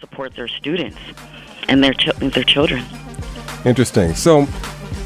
[0.00, 0.98] support their students
[1.68, 2.84] and their ch- their children.
[3.64, 4.14] Interesting.
[4.14, 4.46] So,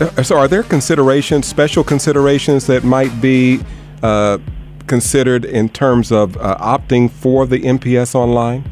[0.00, 3.60] uh, so are there considerations, special considerations that might be
[4.02, 4.38] uh,
[4.86, 8.70] considered in terms of uh, opting for the MPS online?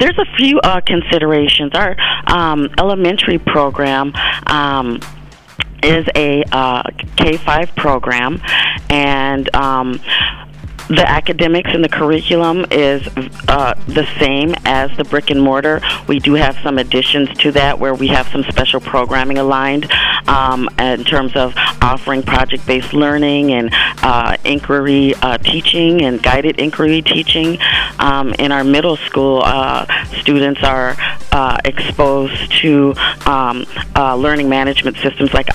[0.00, 1.72] There's a few uh, considerations.
[1.74, 1.96] Our
[2.26, 4.12] um, elementary program.
[4.46, 5.00] Um,
[5.82, 6.82] is a uh,
[7.16, 8.40] K 5 program,
[8.90, 10.00] and um,
[10.88, 13.06] the academics and the curriculum is
[13.48, 15.80] uh, the same as the brick and mortar.
[16.06, 19.90] We do have some additions to that where we have some special programming aligned
[20.28, 23.70] um, in terms of offering project based learning and
[24.02, 27.58] uh, inquiry uh, teaching and guided inquiry teaching.
[27.98, 29.86] Um, in our middle school, uh,
[30.20, 30.96] students are
[31.32, 32.94] uh, exposed to
[33.26, 35.48] um, uh, learning management systems like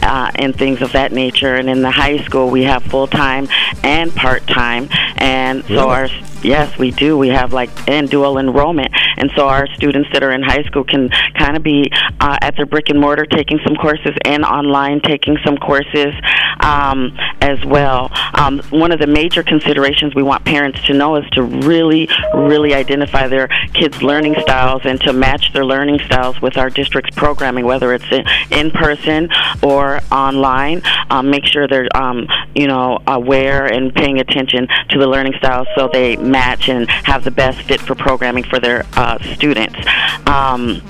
[0.00, 1.54] Odysseyware and things of that nature.
[1.54, 3.48] And in the high school, we have full time
[3.82, 4.88] and part time.
[5.20, 5.90] And so Really?
[5.90, 6.08] our
[6.42, 7.16] yes, we do.
[7.18, 10.84] We have like and dual enrollment, and so our students that are in high school
[10.84, 11.90] can kind of be
[12.20, 16.14] uh, at their brick and mortar taking some courses and online taking some courses
[16.60, 18.10] um, as well.
[18.34, 22.74] Um, one of the major considerations we want parents to know is to really, really
[22.74, 27.64] identify their kids' learning styles and to match their learning styles with our district's programming,
[27.64, 29.28] whether it's in, in person
[29.62, 30.82] or online.
[31.10, 35.68] Um, make sure they're, um, you know, aware and paying attention to the learning styles
[35.76, 39.78] so they match and have the best fit for programming for their uh, students.
[40.26, 40.82] Um,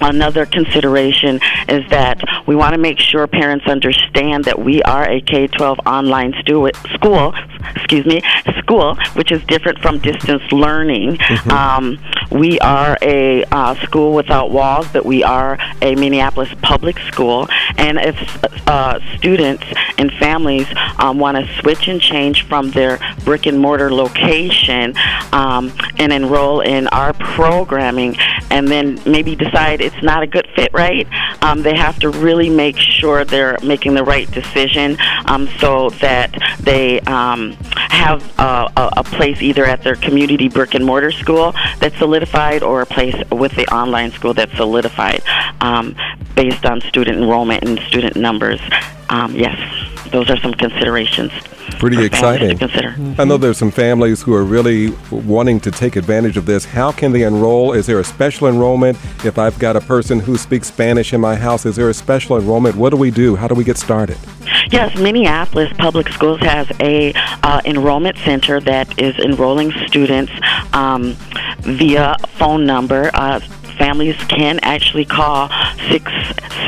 [0.00, 5.20] Another consideration is that we want to make sure parents understand that we are a
[5.20, 7.34] K-12 online stu- school,
[7.74, 8.22] excuse me,
[8.58, 11.18] school, which is different from distance learning.
[11.50, 11.98] Um,
[12.30, 17.48] we are a uh, school without walls, but we are a Minneapolis public school.
[17.78, 19.64] And if uh, students
[19.96, 20.66] and families
[20.98, 24.94] um, want to switch and change from their brick and mortar location
[25.32, 28.16] um, and enroll in our programming,
[28.50, 31.06] and then maybe decide it's not a good fit, right?
[31.42, 34.96] Um, they have to really make sure they're making the right decision
[35.26, 37.52] um, so that they um,
[37.98, 42.82] have a, a, place either at their community brick and mortar school that's solidified or
[42.82, 45.22] a place with the online school that's solidified
[45.60, 45.96] um,
[46.38, 48.60] based on student enrollment and student numbers.
[49.08, 49.58] Um, yes,
[50.12, 51.32] those are some considerations.
[51.80, 52.56] Pretty exciting.
[52.56, 52.94] Consider.
[53.18, 56.64] I know there's some families who are really wanting to take advantage of this.
[56.64, 57.72] How can they enroll?
[57.72, 58.96] Is there a special enrollment?
[59.24, 62.38] If I've got a person who speaks Spanish in my house, is there a special
[62.38, 62.76] enrollment?
[62.76, 63.34] What do we do?
[63.34, 64.16] How do we get started?
[64.70, 67.12] Yes, Minneapolis Public Schools has a
[67.42, 70.32] uh, enrollment center that is enrolling students
[70.72, 71.16] um,
[71.60, 73.10] via phone number.
[73.12, 73.40] Uh,
[73.78, 75.48] families can actually call
[75.90, 76.10] six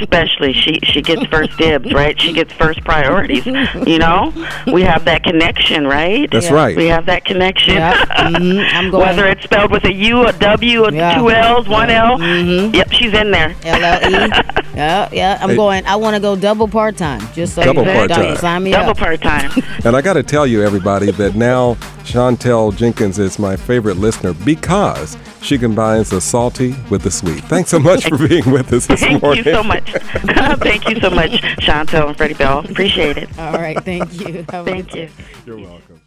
[0.00, 3.44] especially she she gets first dibs right she gets first priorities
[3.86, 4.32] you know
[4.72, 6.74] we have that connection right That's right.
[6.74, 9.06] we have that connection Yeah, mhm, I'm going.
[9.06, 11.18] whether it's spelled with a u a w a Yeah.
[11.18, 12.74] two l's one l Mhm.
[12.74, 14.30] yep she's in there L L E.
[14.78, 15.38] Yeah, yeah.
[15.42, 15.56] I'm Hey.
[15.56, 15.82] going.
[15.86, 17.20] I want to go double part time.
[17.34, 17.94] Just so Double you know.
[18.06, 18.36] part-time.
[18.36, 18.96] Sign me double up.
[18.98, 19.50] part time
[19.84, 21.76] And I got to tell you, everybody, that now
[22.08, 27.44] Chantel Jenkins is my favorite listener because she combines the salty with the sweet.
[27.44, 29.44] Thanks so much for being with us this thank morning.
[29.44, 29.92] you so much
[30.62, 33.78] thank you so much chantel and freddie bell appreciate it All right.
[33.84, 34.46] Thank you.
[34.48, 35.10] Have thank you.
[35.44, 35.97] You're welcome.